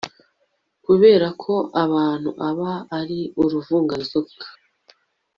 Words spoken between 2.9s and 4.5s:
ari uruvunganzoka